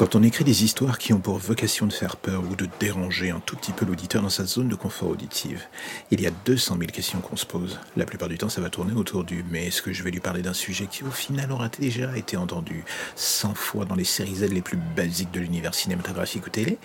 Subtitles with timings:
[0.00, 3.28] Quand on écrit des histoires qui ont pour vocation de faire peur ou de déranger
[3.32, 5.60] un tout petit peu l'auditeur dans sa zone de confort auditive,
[6.10, 7.78] il y a 200 000 questions qu'on se pose.
[7.98, 10.20] La plupart du temps, ça va tourner autour du mais est-ce que je vais lui
[10.20, 12.82] parler d'un sujet qui au final aura déjà été entendu
[13.14, 16.78] 100 fois dans les séries Z les plus basiques de l'univers cinématographique ou télé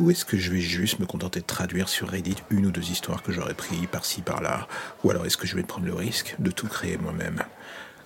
[0.00, 2.90] Ou est-ce que je vais juste me contenter de traduire sur Reddit une ou deux
[2.90, 4.66] histoires que j'aurais pris par-ci par-là?
[5.04, 7.44] Ou alors est-ce que je vais prendre le risque de tout créer moi-même?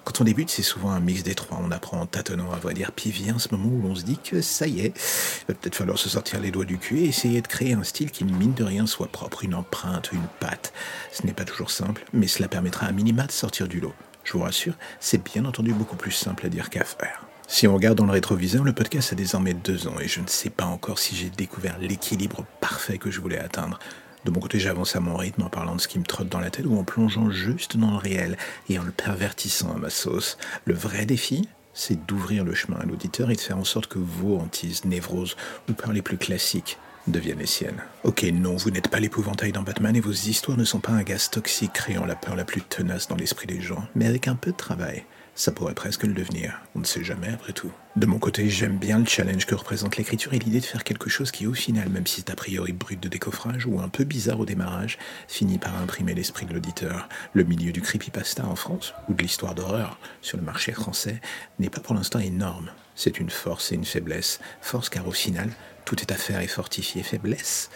[0.05, 1.61] Quand on débute, c'est souvent un mix des trois.
[1.63, 2.93] On apprend en tâtonnant à vrai dire.
[2.93, 5.75] Puis vient ce moment où l'on se dit que ça y est, il va peut-être
[5.75, 8.55] falloir se sortir les doigts du cul et essayer de créer un style qui, mine
[8.55, 10.73] de rien, soit propre, une empreinte, une patte.
[11.13, 13.95] Ce n'est pas toujours simple, mais cela permettra à minima de sortir du lot.
[14.25, 17.27] Je vous rassure, c'est bien entendu beaucoup plus simple à dire qu'à faire.
[17.49, 20.29] Si on regarde dans le rétroviseur, le podcast a désormais deux ans et je ne
[20.29, 23.81] sais pas encore si j'ai découvert l'équilibre parfait que je voulais atteindre.
[24.25, 26.41] De mon côté, j'avance à mon rythme en parlant de ce qui me trotte dans
[26.41, 28.37] la tête ou en plongeant juste dans le réel
[28.69, 30.37] et en le pervertissant à ma sauce.
[30.67, 33.99] Le vrai défi, c'est d'ouvrir le chemin à l'auditeur et de faire en sorte que
[33.99, 35.37] vos hantises, névroses
[35.69, 37.83] ou peurs les plus classiques deviennent les siennes.
[38.05, 41.03] Ok, non, vous n'êtes pas l'épouvantail dans Batman et vos histoires ne sont pas un
[41.03, 44.35] gaz toxique créant la peur la plus tenace dans l'esprit des gens, mais avec un
[44.37, 46.61] peu de travail, ça pourrait presque le devenir.
[46.75, 47.73] On ne sait jamais après tout.
[47.97, 51.11] De mon côté, j'aime bien le challenge que représente l'écriture et l'idée de faire quelque
[51.11, 54.05] chose qui, au final, même si c'est a priori brut de décoffrage ou un peu
[54.05, 57.09] bizarre au démarrage, finit par imprimer l'esprit de l'auditeur.
[57.33, 61.21] Le milieu du creepypasta en France, ou de l'histoire d'horreur sur le marché français,
[61.59, 62.71] n'est pas pour l'instant énorme.
[62.95, 64.39] C'est une force et une faiblesse.
[64.61, 65.51] Force car au final,
[65.85, 67.03] tout est à faire et fortifier.
[67.03, 67.71] Faiblesse,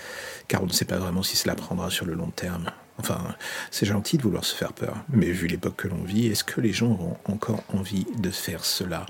[0.46, 2.70] car on ne sait pas vraiment si cela prendra sur le long terme.
[2.98, 3.34] Enfin,
[3.72, 6.60] c'est gentil de vouloir se faire peur, mais vu l'époque que l'on vit, est-ce que
[6.60, 9.06] les gens auront encore envie de faire cela?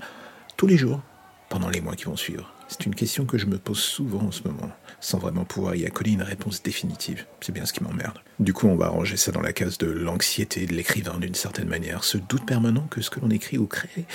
[0.57, 1.01] Tous les jours
[1.49, 4.31] pendant les mois qui vont suivre C'est une question que je me pose souvent en
[4.31, 7.25] ce moment, sans vraiment pouvoir y accoler une réponse définitive.
[7.41, 8.17] C'est bien ce qui m'emmerde.
[8.39, 11.67] Du coup, on va ranger ça dans la case de l'anxiété de l'écrivain d'une certaine
[11.67, 14.05] manière, ce doute permanent que ce que l'on écrit ou crée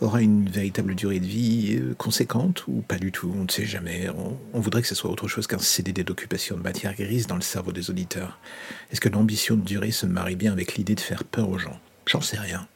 [0.00, 3.66] aura une véritable durée de vie euh, conséquente ou pas du tout, on ne sait
[3.66, 4.08] jamais.
[4.54, 7.42] On, voudrait que ce soit autre chose qu'un CDD d'occupation de matière grise dans le
[7.42, 8.38] cerveau des auditeurs.
[8.92, 11.80] Est-ce que l'ambition de durée se marie bien avec l'idée de faire peur aux gens?
[12.06, 12.68] J'en sais rien.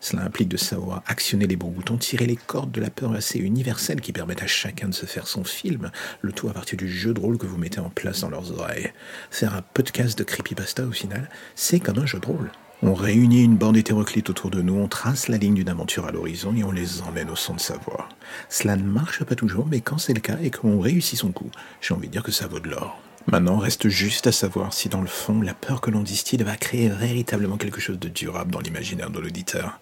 [0.00, 3.38] Cela implique de savoir actionner les bons boutons, tirer les cordes de la peur assez
[3.38, 5.90] universelle qui permettent à chacun de se faire son film,
[6.20, 8.52] le tout à partir du jeu de rôle que vous mettez en place dans leurs
[8.52, 8.92] oreilles.
[9.30, 12.50] Faire un podcast de creepypasta au final, c'est comme un jeu de rôle.
[12.80, 16.12] On réunit une bande hétéroclite autour de nous, on trace la ligne d'une aventure à
[16.12, 18.08] l'horizon et on les emmène au son de sa voix.
[18.48, 21.50] Cela ne marche pas toujours, mais quand c'est le cas et qu'on réussit son coup,
[21.80, 23.00] j'ai envie de dire que ça vaut de l'or.
[23.26, 26.56] Maintenant, reste juste à savoir si dans le fond, la peur que l'on distille va
[26.56, 29.80] créer véritablement quelque chose de durable dans l'imaginaire de l'auditeur.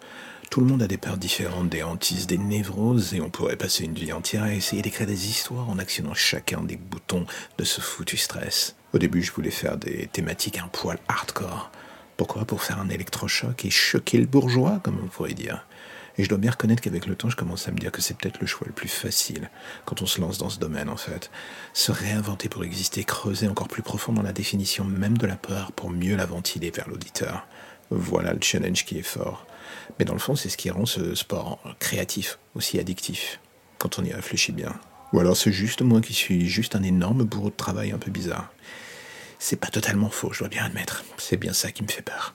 [0.50, 3.84] Tout le monde a des peurs différentes, des hantises, des névroses, et on pourrait passer
[3.84, 7.26] une vie entière à essayer d'écrire des histoires en actionnant chacun des boutons
[7.58, 8.74] de ce foutu stress.
[8.92, 11.70] Au début, je voulais faire des thématiques un poil hardcore.
[12.16, 12.44] Pourquoi?
[12.44, 15.66] Pour faire un électrochoc et choquer le bourgeois, comme on pourrait dire.
[16.18, 18.16] Et je dois bien reconnaître qu'avec le temps, je commence à me dire que c'est
[18.16, 19.50] peut-être le choix le plus facile
[19.84, 21.30] quand on se lance dans ce domaine, en fait.
[21.74, 25.72] Se réinventer pour exister, creuser encore plus profond dans la définition même de la peur
[25.72, 27.46] pour mieux la ventiler vers l'auditeur.
[27.90, 29.46] Voilà le challenge qui est fort.
[29.98, 33.40] Mais dans le fond, c'est ce qui rend ce sport créatif, aussi addictif,
[33.78, 34.74] quand on y réfléchit bien.
[35.12, 38.10] Ou alors c'est juste moi qui suis juste un énorme bourreau de travail un peu
[38.10, 38.52] bizarre.
[39.38, 41.04] C'est pas totalement faux, je dois bien admettre.
[41.18, 42.34] C'est bien ça qui me fait peur.